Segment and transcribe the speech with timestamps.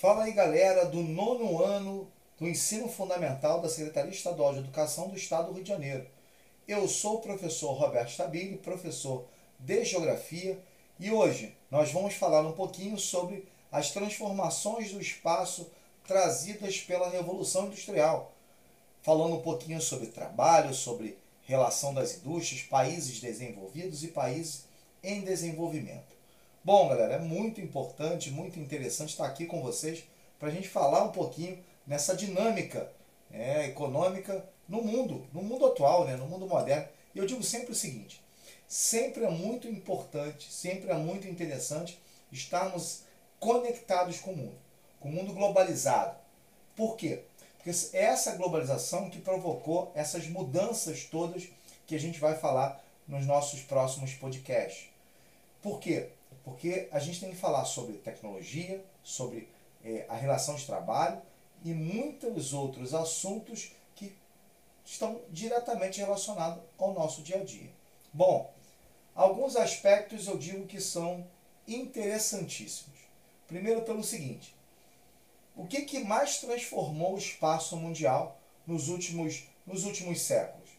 [0.00, 5.14] Fala aí, galera, do nono ano do ensino fundamental da Secretaria Estadual de Educação do
[5.14, 6.06] Estado do Rio de Janeiro.
[6.66, 9.26] Eu sou o professor Roberto Stabile, professor
[9.58, 10.58] de Geografia,
[10.98, 15.70] e hoje nós vamos falar um pouquinho sobre as transformações do espaço
[16.06, 18.32] trazidas pela Revolução Industrial,
[19.02, 24.64] falando um pouquinho sobre trabalho, sobre relação das indústrias, países desenvolvidos e países
[25.02, 26.19] em desenvolvimento.
[26.62, 30.04] Bom, galera, é muito importante, muito interessante estar aqui com vocês
[30.38, 32.92] para a gente falar um pouquinho nessa dinâmica
[33.30, 36.86] né, econômica no mundo, no mundo atual, né, no mundo moderno.
[37.14, 38.22] E eu digo sempre o seguinte:
[38.68, 41.98] sempre é muito importante, sempre é muito interessante
[42.30, 43.04] estarmos
[43.38, 44.58] conectados com o mundo,
[45.00, 46.14] com o mundo globalizado.
[46.76, 47.22] Por quê?
[47.56, 51.48] Porque é essa globalização que provocou essas mudanças todas
[51.86, 54.90] que a gente vai falar nos nossos próximos podcasts.
[55.62, 56.10] Por quê?
[56.44, 59.48] Porque a gente tem que falar sobre tecnologia, sobre
[59.84, 61.20] é, a relação de trabalho
[61.64, 64.16] e muitos outros assuntos que
[64.84, 67.70] estão diretamente relacionados ao nosso dia a dia.
[68.12, 68.52] Bom,
[69.14, 71.26] alguns aspectos eu digo que são
[71.68, 72.98] interessantíssimos.
[73.46, 74.54] Primeiro, pelo seguinte:
[75.56, 80.70] o que, que mais transformou o espaço mundial nos últimos, nos últimos séculos?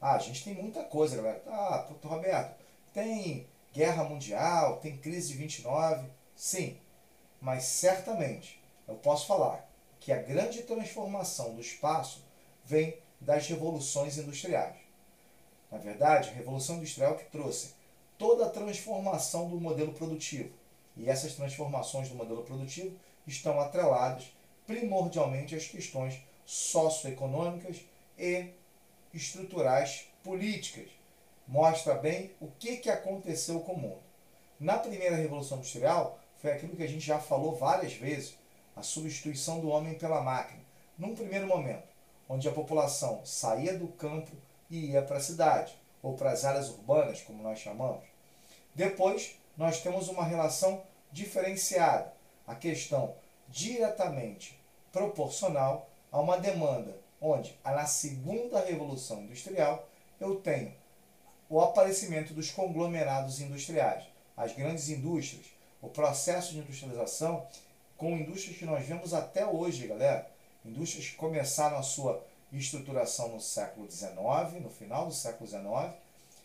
[0.00, 1.42] Ah, a gente tem muita coisa, galera.
[1.46, 2.54] Ah, Roberto,
[2.94, 6.78] tem guerra mundial, tem crise de 29, sim,
[7.40, 9.68] mas certamente eu posso falar
[10.00, 12.24] que a grande transformação do espaço
[12.64, 14.76] vem das revoluções industriais.
[15.70, 17.74] Na verdade, a revolução industrial que trouxe
[18.16, 20.50] toda a transformação do modelo produtivo.
[20.96, 24.32] E essas transformações do modelo produtivo estão atreladas
[24.66, 27.78] primordialmente às questões socioeconômicas
[28.18, 28.50] e
[29.12, 30.88] estruturais políticas
[31.48, 34.02] mostra bem o que, que aconteceu com o mundo.
[34.60, 38.36] Na primeira Revolução Industrial, foi aquilo que a gente já falou várias vezes,
[38.76, 40.60] a substituição do homem pela máquina.
[40.98, 41.88] Num primeiro momento,
[42.28, 44.30] onde a população saía do campo
[44.68, 48.04] e ia para a cidade, ou para as áreas urbanas, como nós chamamos.
[48.74, 52.12] Depois, nós temos uma relação diferenciada,
[52.46, 53.14] a questão
[53.48, 54.60] diretamente
[54.92, 59.88] proporcional a uma demanda, onde na segunda revolução industrial
[60.20, 60.74] eu tenho
[61.48, 64.04] o aparecimento dos conglomerados industriais,
[64.36, 65.46] as grandes indústrias,
[65.80, 67.46] o processo de industrialização
[67.96, 70.30] com indústrias que nós vemos até hoje, galera.
[70.64, 72.22] Indústrias que começaram a sua
[72.52, 75.94] estruturação no século XIX, no final do século XIX,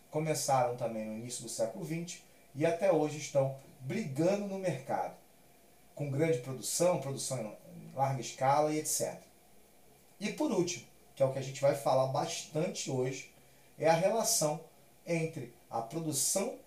[0.10, 2.22] começaram também no início do século XX
[2.56, 5.16] e até hoje estão brigando no mercado,
[5.96, 7.40] com grande produção, produção
[7.76, 9.18] em larga escala e etc.
[10.20, 13.32] E por último, que é o que a gente vai falar bastante hoje,
[13.78, 14.60] é a relação
[15.06, 16.58] entre a produção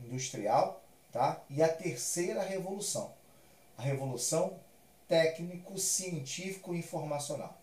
[0.00, 1.42] industrial tá?
[1.48, 3.12] e a terceira revolução,
[3.76, 4.58] a revolução
[5.08, 7.58] técnico-científico-informacional.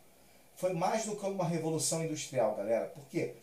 [0.56, 3.36] Foi mais do que uma revolução industrial, galera, porque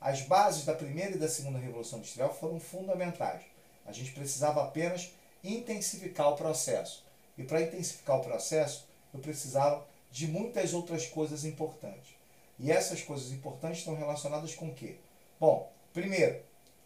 [0.00, 3.42] as bases da primeira e da segunda revolução industrial foram fundamentais.
[3.84, 7.04] A gente precisava apenas intensificar o processo.
[7.36, 12.14] E para intensificar o processo, eu precisava de muitas outras coisas importantes.
[12.58, 14.96] E essas coisas importantes estão relacionadas com o quê?
[15.38, 16.40] Bom, Primeiro,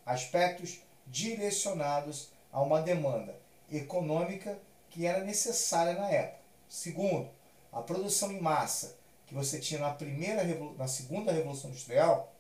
[0.07, 3.37] aspectos direcionados a uma demanda
[3.71, 4.59] econômica
[4.91, 6.41] que era necessária na época.
[6.69, 7.29] Segundo,
[7.73, 10.45] a produção em massa que você tinha na primeira
[10.79, 12.33] na segunda revolução industrial,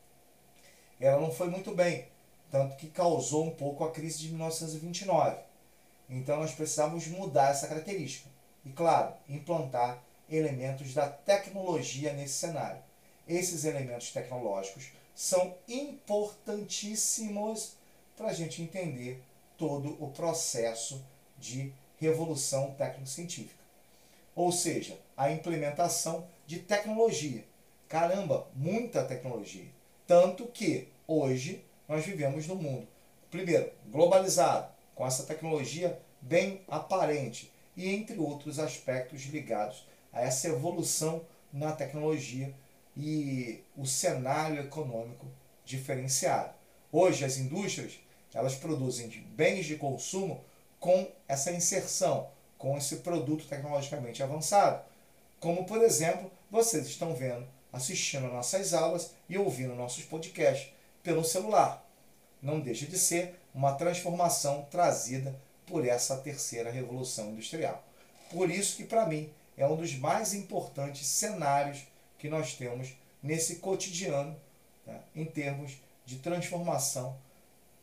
[1.01, 2.09] ela não foi muito bem,
[2.51, 5.37] tanto que causou um pouco a crise de 1929.
[6.09, 8.29] Então nós precisávamos mudar essa característica
[8.65, 12.81] e, claro, implantar elementos da tecnologia nesse cenário.
[13.27, 17.75] Esses elementos tecnológicos são importantíssimos
[18.17, 19.23] para a gente entender
[19.57, 21.05] todo o processo
[21.39, 23.63] de revolução técnico-científica.
[24.35, 27.45] Ou seja, a implementação de tecnologia.
[27.89, 29.69] Caramba, muita tecnologia.
[30.07, 32.87] Tanto que hoje nós vivemos num mundo,
[33.31, 41.23] primeiro, globalizado, com essa tecnologia bem aparente, e entre outros aspectos ligados a essa evolução
[41.53, 42.55] na tecnologia
[42.97, 45.27] e o cenário econômico
[45.65, 46.53] diferenciado.
[46.93, 47.99] Hoje as indústrias
[48.33, 50.45] elas produzem bens de consumo
[50.81, 54.85] com essa inserção, com esse produto tecnologicamente avançado.
[55.41, 61.85] Como por exemplo, vocês estão vendo, assistindo nossas aulas e ouvindo nossos podcasts pelo celular.
[62.43, 65.35] Não deixa de ser uma transformação trazida
[65.67, 67.83] por essa terceira revolução industrial.
[68.31, 71.87] Por isso que para mim é um dos mais importantes cenários
[72.25, 74.35] que nós temos nesse cotidiano
[74.87, 75.77] né, em termos
[76.07, 77.19] de transformação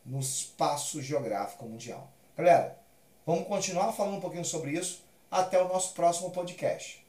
[0.04, 2.10] no espaço geográfico mundial.
[2.36, 2.76] Galera,
[3.24, 5.04] vamos continuar falando um pouquinho sobre isso.
[5.30, 7.06] Até o nosso próximo podcast.